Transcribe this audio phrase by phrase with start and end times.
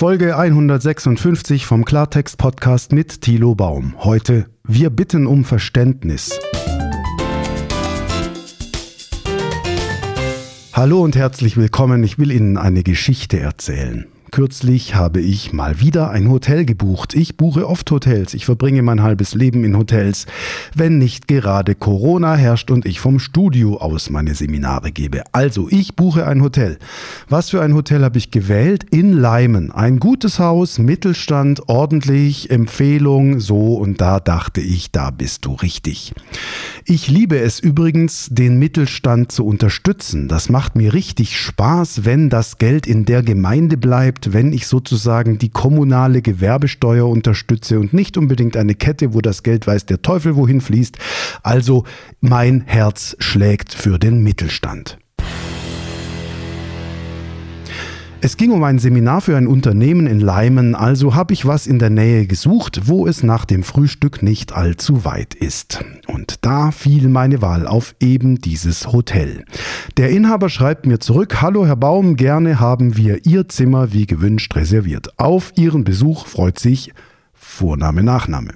[0.00, 3.96] Folge 156 vom Klartext Podcast mit Thilo Baum.
[3.98, 6.40] Heute Wir bitten um Verständnis.
[10.72, 12.02] Hallo und herzlich willkommen.
[12.02, 14.06] Ich will Ihnen eine Geschichte erzählen.
[14.30, 17.14] Kürzlich habe ich mal wieder ein Hotel gebucht.
[17.14, 18.32] Ich buche oft Hotels.
[18.32, 20.26] Ich verbringe mein halbes Leben in Hotels,
[20.72, 25.24] wenn nicht gerade Corona herrscht und ich vom Studio aus meine Seminare gebe.
[25.32, 26.78] Also ich buche ein Hotel.
[27.28, 28.84] Was für ein Hotel habe ich gewählt?
[28.92, 29.72] In Leimen.
[29.72, 36.14] Ein gutes Haus, Mittelstand, ordentlich, Empfehlung, so und da dachte ich, da bist du richtig.
[36.84, 40.28] Ich liebe es übrigens, den Mittelstand zu unterstützen.
[40.28, 44.66] Das macht mir richtig Spaß, wenn das Geld in der Gemeinde bleibt bleibt, wenn ich
[44.66, 50.02] sozusagen die kommunale Gewerbesteuer unterstütze und nicht unbedingt eine Kette, wo das Geld weiß der
[50.02, 50.98] Teufel wohin fließt.
[51.42, 51.84] Also
[52.20, 54.98] mein Herz schlägt für den Mittelstand.
[58.22, 61.78] Es ging um ein Seminar für ein Unternehmen in Leimen, also habe ich was in
[61.78, 65.82] der Nähe gesucht, wo es nach dem Frühstück nicht allzu weit ist.
[66.06, 69.46] Und da fiel meine Wahl auf eben dieses Hotel.
[69.96, 74.54] Der Inhaber schreibt mir zurück, Hallo Herr Baum, gerne haben wir Ihr Zimmer wie gewünscht
[74.54, 75.18] reserviert.
[75.18, 76.92] Auf Ihren Besuch freut sich
[77.32, 78.52] Vorname, Nachname.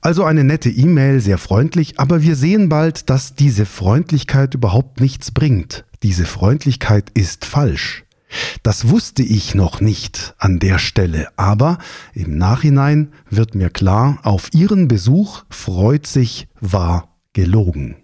[0.00, 5.30] Also eine nette E-Mail, sehr freundlich, aber wir sehen bald, dass diese Freundlichkeit überhaupt nichts
[5.30, 5.84] bringt.
[6.02, 8.04] Diese Freundlichkeit ist falsch.
[8.62, 11.78] Das wusste ich noch nicht an der Stelle, aber
[12.14, 17.96] im Nachhinein wird mir klar, auf Ihren Besuch freut sich war gelogen.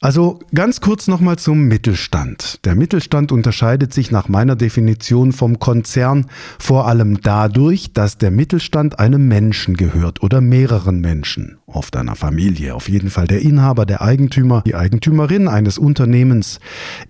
[0.00, 2.64] Also ganz kurz nochmal zum Mittelstand.
[2.64, 6.26] Der Mittelstand unterscheidet sich nach meiner Definition vom Konzern
[6.58, 12.74] vor allem dadurch, dass der Mittelstand einem Menschen gehört oder mehreren Menschen, oft einer Familie.
[12.74, 16.60] Auf jeden Fall der Inhaber, der Eigentümer, die Eigentümerin eines Unternehmens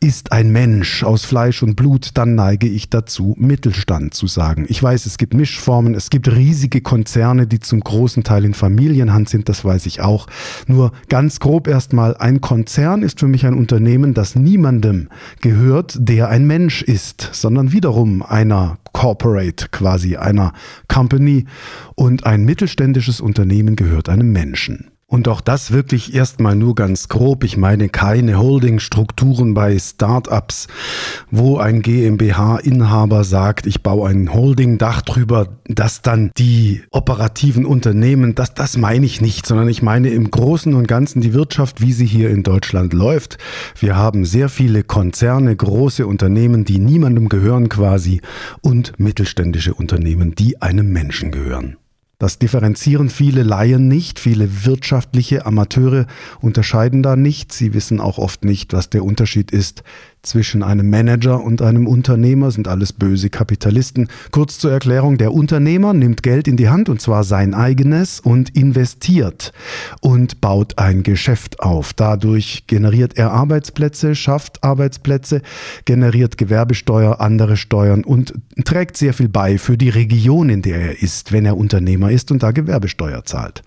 [0.00, 2.10] ist ein Mensch aus Fleisch und Blut.
[2.14, 4.66] Dann neige ich dazu, Mittelstand zu sagen.
[4.68, 9.28] Ich weiß, es gibt Mischformen, es gibt riesige Konzerne, die zum großen Teil in Familienhand
[9.28, 10.26] sind, das weiß ich auch.
[10.66, 15.08] Nur ganz grob erstmal ein Konzern ist für mich ein Unternehmen, das niemandem
[15.42, 20.54] gehört, der ein Mensch ist, sondern wiederum einer Corporate, quasi einer
[20.88, 21.44] Company.
[21.96, 24.90] Und ein mittelständisches Unternehmen gehört einem Menschen.
[25.08, 27.44] Und auch das wirklich erstmal nur ganz grob.
[27.44, 30.66] Ich meine keine Holding-Strukturen bei Startups,
[31.30, 38.54] wo ein GmbH-Inhaber sagt, ich baue ein Holding-Dach drüber, dass dann die operativen Unternehmen, das,
[38.54, 42.06] das meine ich nicht, sondern ich meine im Großen und Ganzen die Wirtschaft, wie sie
[42.06, 43.38] hier in Deutschland läuft.
[43.78, 48.22] Wir haben sehr viele Konzerne, große Unternehmen, die niemandem gehören quasi
[48.60, 51.76] und mittelständische Unternehmen, die einem Menschen gehören.
[52.18, 56.06] Das differenzieren viele Laien nicht, viele wirtschaftliche Amateure
[56.40, 57.52] unterscheiden da nicht.
[57.52, 59.82] Sie wissen auch oft nicht, was der Unterschied ist
[60.26, 64.08] zwischen einem Manager und einem Unternehmer sind alles böse Kapitalisten.
[64.30, 68.50] Kurz zur Erklärung, der Unternehmer nimmt Geld in die Hand und zwar sein eigenes und
[68.56, 69.52] investiert
[70.00, 71.92] und baut ein Geschäft auf.
[71.94, 75.42] Dadurch generiert er Arbeitsplätze, schafft Arbeitsplätze,
[75.84, 81.02] generiert Gewerbesteuer, andere Steuern und trägt sehr viel bei für die Region, in der er
[81.02, 83.62] ist, wenn er Unternehmer ist und da Gewerbesteuer zahlt.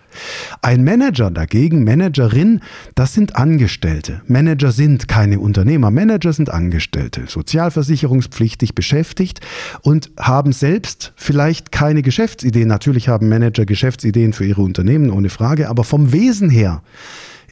[0.62, 2.62] Ein Manager dagegen, Managerin,
[2.96, 4.22] das sind Angestellte.
[4.28, 9.42] Manager sind keine Unternehmer, Manager sind Angestellte, sozialversicherungspflichtig beschäftigt
[9.82, 12.68] und haben selbst vielleicht keine Geschäftsideen.
[12.68, 16.82] Natürlich haben Manager Geschäftsideen für ihre Unternehmen, ohne Frage, aber vom Wesen her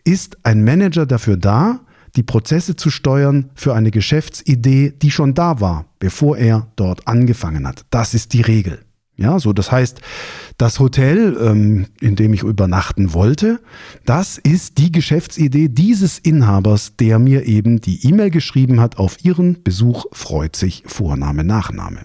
[0.03, 1.81] ist ein Manager dafür da,
[2.16, 7.68] die Prozesse zu steuern für eine Geschäftsidee, die schon da war, bevor er dort angefangen
[7.68, 7.85] hat.
[7.89, 8.87] Das ist die Regel.
[9.19, 10.00] Ja, so das heißt,
[10.59, 13.59] das Hotel, ähm, in dem ich übernachten wollte,
[14.05, 19.63] das ist die Geschäftsidee dieses Inhabers, der mir eben die E-Mail geschrieben hat, auf Ihren
[19.63, 22.01] Besuch freut sich Vorname, Nachname.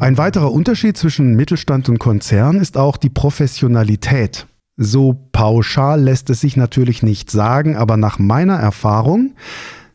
[0.00, 4.48] Ein weiterer Unterschied zwischen Mittelstand und Konzern ist auch die Professionalität.
[4.76, 9.36] So pauschal lässt es sich natürlich nicht sagen, aber nach meiner Erfahrung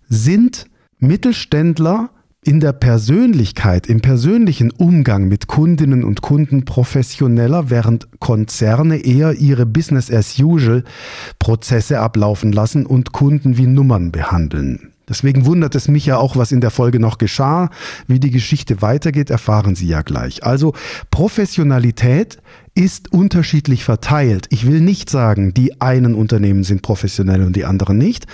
[0.07, 0.67] sind
[0.99, 2.11] Mittelständler
[2.45, 9.65] in der Persönlichkeit, im persönlichen Umgang mit Kundinnen und Kunden professioneller, während Konzerne eher ihre
[9.65, 10.83] Business as usual
[11.39, 14.94] Prozesse ablaufen lassen und Kunden wie Nummern behandeln.
[15.07, 17.69] Deswegen wundert es mich ja auch, was in der Folge noch geschah.
[18.07, 20.43] Wie die Geschichte weitergeht, erfahren Sie ja gleich.
[20.43, 20.73] Also
[21.11, 22.39] Professionalität
[22.75, 24.47] ist unterschiedlich verteilt.
[24.49, 28.25] Ich will nicht sagen, die einen Unternehmen sind professionell und die anderen nicht.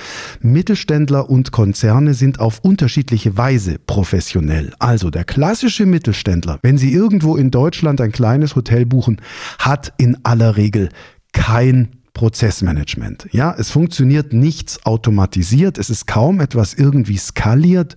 [0.41, 4.73] Mittelständler und Konzerne sind auf unterschiedliche Weise professionell.
[4.79, 9.21] Also der klassische Mittelständler, wenn Sie irgendwo in Deutschland ein kleines Hotel buchen,
[9.59, 10.89] hat in aller Regel
[11.33, 13.27] kein Prozessmanagement.
[13.31, 17.95] Ja, es funktioniert nichts automatisiert, es ist kaum etwas irgendwie skaliert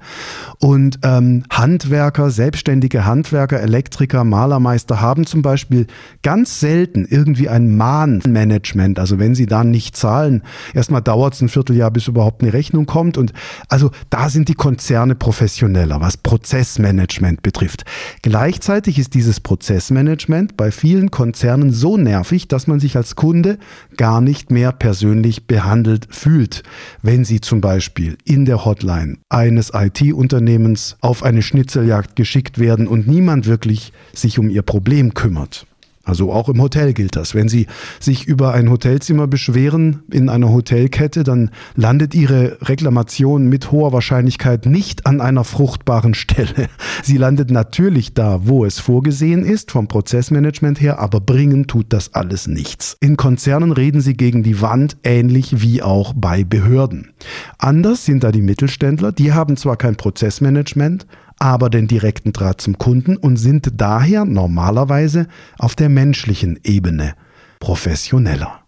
[0.61, 5.89] und ähm, Handwerker, selbstständige Handwerker, Elektriker, Malermeister haben zum Beispiel
[6.23, 9.01] ganz selten irgendwie ein Mahnmanagement.
[9.01, 10.43] Also wenn sie dann nicht zahlen,
[10.75, 13.33] erstmal dauert es ein Vierteljahr, bis überhaupt eine Rechnung kommt und
[13.69, 17.85] also da sind die Konzerne professioneller, was Prozessmanagement betrifft.
[18.23, 23.59] Gleichzeitig ist dieses Prozessmanagement bei vielen Konzernen so nervig, dass man sich als Kunde
[23.97, 26.63] gar nicht mehr persönlich behandelt fühlt,
[27.03, 33.07] wenn Sie zum Beispiel in der Hotline eines IT-Unternehmens auf eine Schnitzeljagd geschickt werden und
[33.07, 35.67] niemand wirklich sich um Ihr Problem kümmert.
[36.05, 37.35] Also auch im Hotel gilt das.
[37.35, 37.67] Wenn Sie
[37.99, 44.67] sich über ein Hotelzimmer beschweren in einer Hotelkette, dann landet Ihre Reklamation mit hoher Wahrscheinlichkeit
[44.67, 46.69] nicht an einer fruchtbaren Stelle.
[47.03, 52.13] Sie landet natürlich da, wo es vorgesehen ist, vom Prozessmanagement her, aber bringen tut das
[52.15, 52.97] alles nichts.
[53.01, 57.13] In Konzernen reden Sie gegen die Wand, ähnlich wie auch bei Behörden.
[57.59, 61.07] Anders sind da die Mittelständler, die haben zwar kein Prozessmanagement,
[61.39, 65.27] aber den direkten Draht zum Kunden und sind daher normalerweise
[65.59, 67.15] auf der menschlichen Ebene
[67.61, 68.64] professioneller.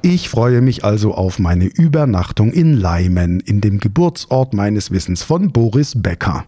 [0.00, 5.50] Ich freue mich also auf meine Übernachtung in Leimen, in dem Geburtsort meines Wissens von
[5.50, 6.44] Boris Becker,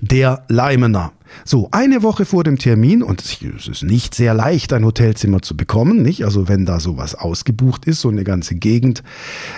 [0.00, 1.12] der Leimener.
[1.44, 5.54] So, eine Woche vor dem Termin, und es ist nicht sehr leicht, ein Hotelzimmer zu
[5.54, 6.24] bekommen, nicht?
[6.24, 9.02] Also wenn da sowas ausgebucht ist, so eine ganze Gegend.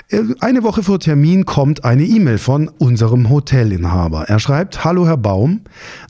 [0.09, 4.25] Äh, eine Woche vor Termin kommt eine E-Mail von unserem Hotelinhaber.
[4.25, 5.61] Er schreibt, Hallo Herr Baum,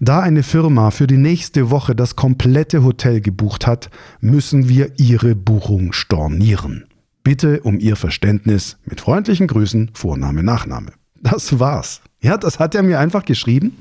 [0.00, 3.90] da eine Firma für die nächste Woche das komplette Hotel gebucht hat,
[4.20, 6.86] müssen wir Ihre Buchung stornieren.
[7.26, 8.76] Bitte um Ihr Verständnis.
[8.84, 10.92] Mit freundlichen Grüßen, Vorname, Nachname.
[11.20, 12.00] Das war's.
[12.20, 13.76] Ja, das hat er mir einfach geschrieben,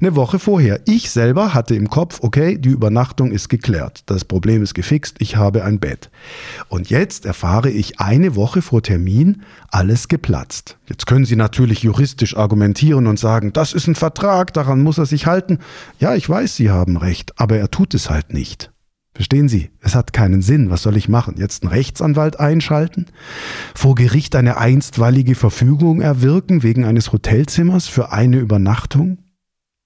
[0.00, 0.80] eine Woche vorher.
[0.86, 5.34] Ich selber hatte im Kopf, okay, die Übernachtung ist geklärt, das Problem ist gefixt, ich
[5.34, 6.08] habe ein Bett.
[6.68, 9.42] Und jetzt erfahre ich eine Woche vor Termin,
[9.72, 10.78] alles geplatzt.
[10.88, 15.06] Jetzt können Sie natürlich juristisch argumentieren und sagen, das ist ein Vertrag, daran muss er
[15.06, 15.58] sich halten.
[15.98, 18.70] Ja, ich weiß, Sie haben recht, aber er tut es halt nicht.
[19.14, 19.70] Verstehen Sie?
[19.80, 20.70] Es hat keinen Sinn.
[20.70, 21.36] Was soll ich machen?
[21.38, 23.06] Jetzt einen Rechtsanwalt einschalten?
[23.74, 29.18] Vor Gericht eine einstweilige Verfügung erwirken wegen eines Hotelzimmers für eine Übernachtung?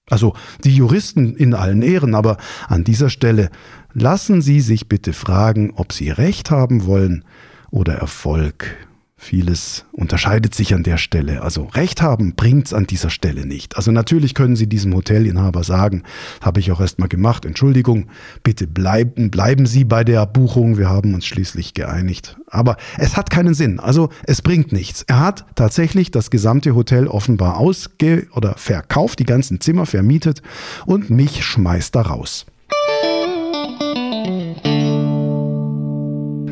[0.09, 0.33] Also
[0.63, 2.37] die Juristen in allen Ehren, aber
[2.67, 3.51] an dieser Stelle
[3.93, 7.23] lassen Sie sich bitte fragen, ob Sie Recht haben wollen
[7.69, 8.88] oder Erfolg.
[9.21, 11.41] Vieles unterscheidet sich an der Stelle.
[11.41, 13.75] Also Recht haben bringt's an dieser Stelle nicht.
[13.75, 16.03] Also natürlich können Sie diesem Hotelinhaber sagen,
[16.39, 18.07] habe ich auch erstmal gemacht, Entschuldigung,
[18.43, 22.37] bitte bleiben, bleiben Sie bei der Buchung, wir haben uns schließlich geeinigt.
[22.47, 23.81] Aber es hat keinen Sinn.
[23.81, 25.03] Also es bringt nichts.
[25.03, 30.41] Er hat tatsächlich das gesamte Hotel offenbar ausge- oder verkauft, die ganzen Zimmer vermietet
[30.85, 32.45] und mich schmeißt da raus.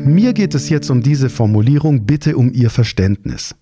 [0.08, 3.54] Mir geht es jetzt um diese Formulierung, bitte um Ihr Verständnis.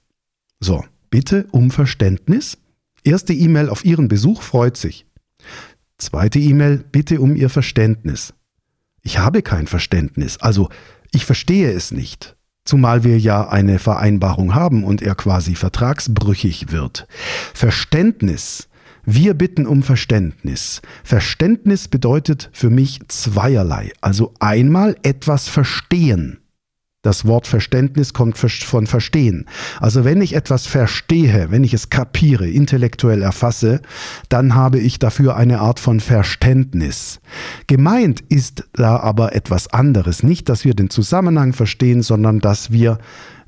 [0.61, 2.59] So, bitte um Verständnis.
[3.03, 5.07] Erste E-Mail auf Ihren Besuch freut sich.
[5.99, 8.33] Zweite E-Mail, bitte um Ihr Verständnis.
[9.03, 10.69] Ich habe kein Verständnis, also
[11.13, 12.37] ich verstehe es nicht.
[12.65, 17.09] Zumal wir ja eine Vereinbarung haben und er quasi vertragsbrüchig wird.
[17.55, 18.69] Verständnis
[19.07, 20.83] wir bitten um Verständnis.
[21.05, 23.93] Verständnis bedeutet für mich zweierlei.
[24.01, 26.41] Also einmal etwas verstehen.
[27.03, 29.47] Das Wort Verständnis kommt von Verstehen.
[29.79, 33.81] Also wenn ich etwas verstehe, wenn ich es kapiere, intellektuell erfasse,
[34.29, 37.21] dann habe ich dafür eine Art von Verständnis.
[37.69, 40.25] Gemeint ist da aber etwas anderes.
[40.25, 42.99] Nicht, dass wir den Zusammenhang verstehen, sondern dass wir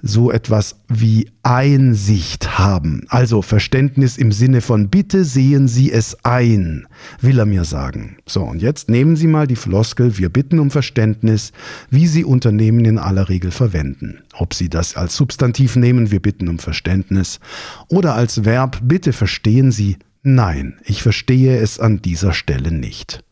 [0.01, 3.03] so etwas wie Einsicht haben.
[3.09, 6.87] Also Verständnis im Sinne von bitte sehen Sie es ein,
[7.21, 8.17] will er mir sagen.
[8.27, 11.53] So, und jetzt nehmen Sie mal die Floskel, wir bitten um Verständnis,
[11.91, 14.21] wie Sie Unternehmen in aller Regel verwenden.
[14.35, 17.41] Ob Sie das als Substantiv nehmen, wir bitten um Verständnis,
[17.89, 23.25] oder als Verb, bitte verstehen Sie, nein, ich verstehe es an dieser Stelle nicht.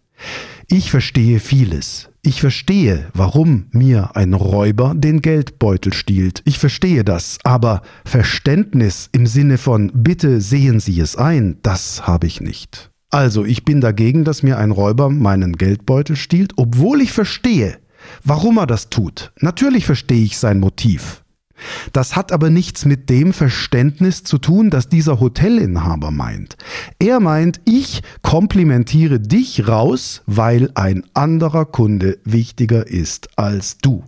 [0.68, 2.08] Ich verstehe vieles.
[2.26, 6.42] Ich verstehe, warum mir ein Räuber den Geldbeutel stiehlt.
[6.44, 12.26] Ich verstehe das, aber Verständnis im Sinne von bitte sehen Sie es ein, das habe
[12.26, 12.90] ich nicht.
[13.10, 17.78] Also, ich bin dagegen, dass mir ein Räuber meinen Geldbeutel stiehlt, obwohl ich verstehe,
[18.24, 19.30] warum er das tut.
[19.38, 21.22] Natürlich verstehe ich sein Motiv.
[21.92, 26.56] Das hat aber nichts mit dem Verständnis zu tun, das dieser Hotelinhaber meint.
[26.98, 34.04] Er meint, ich komplimentiere dich raus, weil ein anderer Kunde wichtiger ist als du.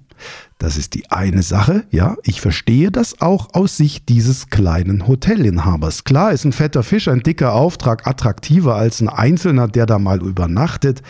[0.59, 6.02] Das ist die eine Sache, ja, ich verstehe das auch aus Sicht dieses kleinen Hotelinhabers.
[6.02, 10.21] Klar ist ein fetter Fisch, ein dicker Auftrag attraktiver als ein Einzelner, der da mal
[10.21, 11.02] übernachtet,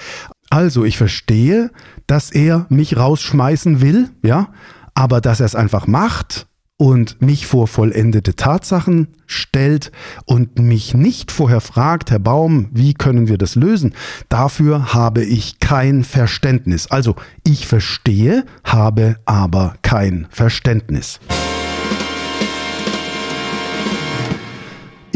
[0.50, 1.70] Also ich verstehe,
[2.06, 4.48] dass er mich rausschmeißen will, ja,
[4.98, 9.92] aber dass er es einfach macht und mich vor vollendete Tatsachen stellt
[10.24, 13.94] und mich nicht vorher fragt, Herr Baum, wie können wir das lösen?
[14.28, 16.88] Dafür habe ich kein Verständnis.
[16.88, 17.14] Also
[17.46, 21.20] ich verstehe, habe aber kein Verständnis.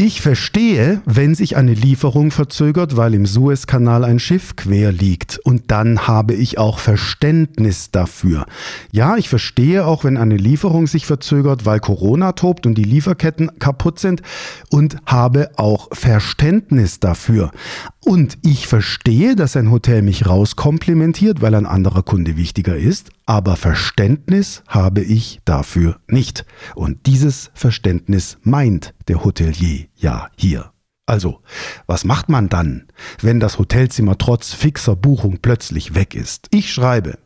[0.04, 5.38] Ich verstehe, wenn sich eine Lieferung verzögert, weil im Suezkanal ein Schiff quer liegt.
[5.44, 8.46] Und dann habe ich auch Verständnis dafür.
[8.90, 13.60] Ja, ich verstehe auch, wenn eine Lieferung sich verzögert, weil Corona tobt und die Lieferketten
[13.60, 14.22] kaputt sind.
[14.70, 17.52] Und habe auch Verständnis dafür.
[18.04, 23.54] Und ich verstehe, dass ein Hotel mich rauskomplimentiert, weil ein anderer Kunde wichtiger ist, aber
[23.54, 26.44] Verständnis habe ich dafür nicht.
[26.74, 30.72] Und dieses Verständnis meint der Hotelier ja hier.
[31.06, 31.40] Also,
[31.86, 32.88] was macht man dann,
[33.20, 36.48] wenn das Hotelzimmer trotz fixer Buchung plötzlich weg ist?
[36.50, 37.18] Ich schreibe.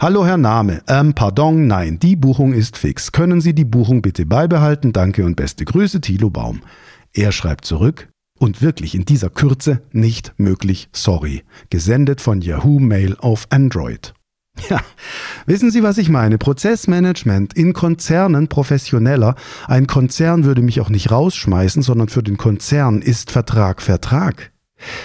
[0.00, 3.12] Hallo Herr Name, ähm, pardon, nein, die Buchung ist fix.
[3.12, 4.92] Können Sie die Buchung bitte beibehalten?
[4.92, 6.60] Danke und beste Grüße, Thilo Baum.
[7.12, 11.42] Er schreibt zurück, und wirklich in dieser Kürze nicht möglich, sorry.
[11.70, 14.14] Gesendet von Yahoo Mail auf Android.
[14.68, 14.80] Ja,
[15.46, 16.36] wissen Sie, was ich meine?
[16.38, 19.36] Prozessmanagement in Konzernen professioneller.
[19.66, 24.52] Ein Konzern würde mich auch nicht rausschmeißen, sondern für den Konzern ist Vertrag Vertrag.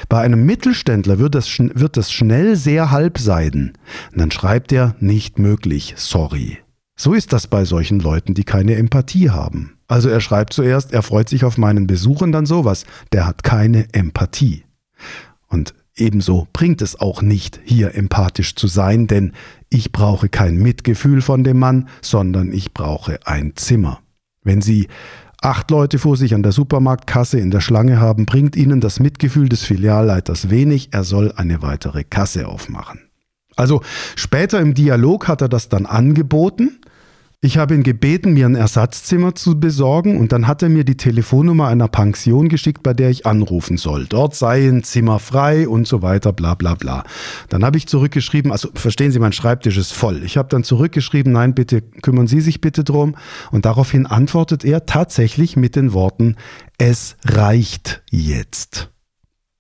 [0.10, 3.74] Bei einem Mittelständler wird das, wird das schnell sehr halbseiden.
[4.12, 6.60] Und dann schreibt er nicht möglich, sorry.
[6.96, 9.78] So ist das bei solchen Leuten, die keine Empathie haben.
[9.94, 12.86] Also er schreibt zuerst, er freut sich auf meinen Besuch und dann sowas.
[13.12, 14.64] Der hat keine Empathie.
[15.48, 19.34] Und ebenso bringt es auch nicht, hier empathisch zu sein, denn
[19.70, 24.00] ich brauche kein Mitgefühl von dem Mann, sondern ich brauche ein Zimmer.
[24.42, 24.88] Wenn Sie
[25.44, 29.48] acht Leute vor sich an der Supermarktkasse in der Schlange haben, bringt Ihnen das Mitgefühl
[29.48, 33.00] des Filialleiters wenig, er soll eine weitere Kasse aufmachen.
[33.56, 33.84] Also
[34.16, 36.80] später im Dialog hat er das dann angeboten,
[37.44, 40.96] ich habe ihn gebeten, mir ein Ersatzzimmer zu besorgen und dann hat er mir die
[40.96, 44.06] Telefonnummer einer Pension geschickt, bei der ich anrufen soll.
[44.08, 47.04] Dort sei ein Zimmer frei und so weiter, bla bla bla.
[47.50, 50.24] Dann habe ich zurückgeschrieben, also verstehen Sie, mein Schreibtisch ist voll.
[50.24, 53.18] Ich habe dann zurückgeschrieben, nein, bitte kümmern Sie sich bitte drum.
[53.52, 56.38] Und daraufhin antwortet er tatsächlich mit den Worten,
[56.78, 58.90] es reicht jetzt.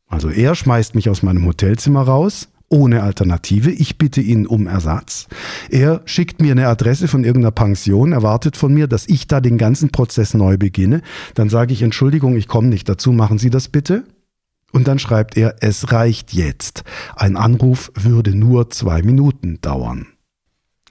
[0.07, 3.71] Also er schmeißt mich aus meinem Hotelzimmer raus ohne Alternative.
[3.71, 5.27] Ich bitte ihn um Ersatz.
[5.73, 9.57] Er schickt mir eine Adresse von irgendeiner Pension, erwartet von mir, dass ich da den
[9.57, 11.01] ganzen Prozess neu beginne.
[11.33, 14.03] Dann sage ich, Entschuldigung, ich komme nicht dazu, machen Sie das bitte.
[14.71, 16.83] Und dann schreibt er, es reicht jetzt.
[17.15, 20.05] Ein Anruf würde nur zwei Minuten dauern.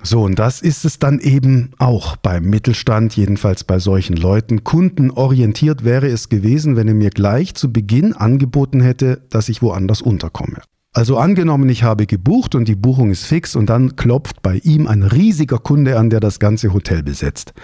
[0.03, 4.65] So, und das ist es dann eben auch beim Mittelstand, jedenfalls bei solchen Leuten.
[4.65, 10.03] Kundenorientiert wäre es gewesen, wenn er mir gleich zu Beginn angeboten hätte, dass ich woanders
[10.03, 10.61] unterkomme.
[10.95, 14.87] Also angenommen, ich habe gebucht und die Buchung ist fix und dann klopft bei ihm
[14.87, 17.55] ein riesiger Kunde an, der das ganze Hotel besetzt.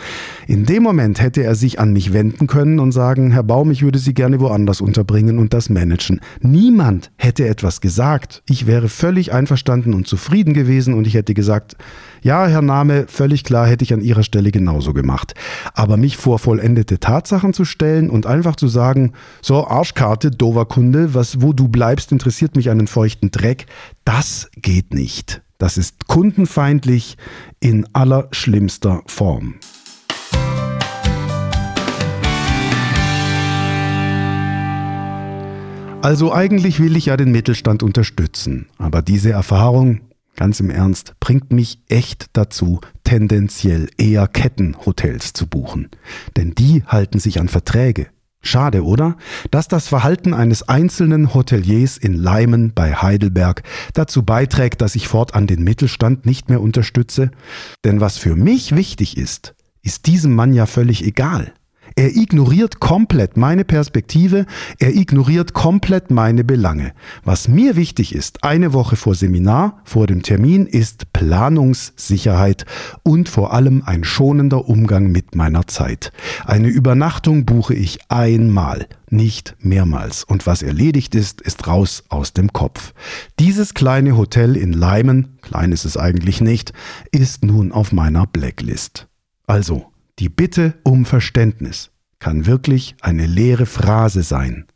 [0.46, 3.82] In dem Moment hätte er sich an mich wenden können und sagen, Herr Baum, ich
[3.82, 6.22] würde Sie gerne woanders unterbringen und das managen.
[6.40, 8.42] Niemand hätte etwas gesagt.
[8.48, 11.76] Ich wäre völlig einverstanden und zufrieden gewesen und ich hätte gesagt,
[12.22, 15.34] ja, Herr Name, völlig klar hätte ich an Ihrer Stelle genauso gemacht.
[15.74, 21.14] Aber mich vor vollendete Tatsachen zu stellen und einfach zu sagen, so Arschkarte, dover Kunde,
[21.14, 23.66] was, wo du bleibst, interessiert mich einen feuchten Dreck,
[24.04, 25.42] das geht nicht.
[25.58, 27.16] Das ist kundenfeindlich
[27.60, 29.54] in allerschlimmster Form.
[36.00, 40.00] Also eigentlich will ich ja den Mittelstand unterstützen, aber diese Erfahrung
[40.38, 45.88] ganz im Ernst, bringt mich echt dazu, tendenziell eher Kettenhotels zu buchen.
[46.36, 48.06] Denn die halten sich an Verträge.
[48.40, 49.16] Schade, oder?
[49.50, 53.64] Dass das Verhalten eines einzelnen Hoteliers in Leimen bei Heidelberg
[53.94, 57.32] dazu beiträgt, dass ich fortan den Mittelstand nicht mehr unterstütze.
[57.84, 61.52] Denn was für mich wichtig ist, ist diesem Mann ja völlig egal.
[61.98, 64.46] Er ignoriert komplett meine Perspektive,
[64.78, 66.92] er ignoriert komplett meine Belange.
[67.24, 72.66] Was mir wichtig ist, eine Woche vor Seminar, vor dem Termin, ist Planungssicherheit
[73.02, 76.12] und vor allem ein schonender Umgang mit meiner Zeit.
[76.46, 80.22] Eine Übernachtung buche ich einmal, nicht mehrmals.
[80.22, 82.94] Und was erledigt ist, ist raus aus dem Kopf.
[83.40, 86.72] Dieses kleine Hotel in Leimen, klein ist es eigentlich nicht,
[87.10, 89.08] ist nun auf meiner Blacklist.
[89.48, 89.86] Also,
[90.18, 94.66] die Bitte um Verständnis kann wirklich eine leere Phrase sein.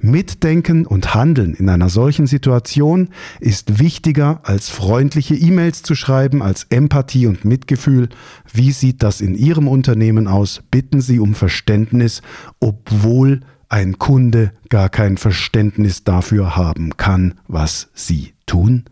[0.00, 3.10] Mitdenken und Handeln in einer solchen Situation
[3.40, 8.08] ist wichtiger als freundliche E-Mails zu schreiben, als Empathie und Mitgefühl.
[8.52, 10.62] Wie sieht das in Ihrem Unternehmen aus?
[10.70, 12.20] Bitten Sie um Verständnis,
[12.60, 18.84] obwohl ein Kunde gar kein Verständnis dafür haben kann, was Sie tun?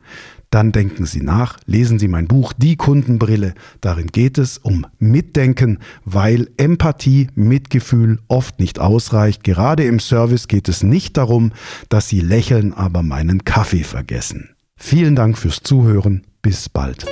[0.53, 3.55] Dann denken Sie nach, lesen Sie mein Buch Die Kundenbrille.
[3.81, 9.45] Darin geht es um Mitdenken, weil Empathie, Mitgefühl oft nicht ausreicht.
[9.45, 11.53] Gerade im Service geht es nicht darum,
[11.89, 14.51] dass Sie lächeln, aber meinen Kaffee vergessen.
[14.77, 16.23] Vielen Dank fürs Zuhören.
[16.43, 17.07] Bis bald.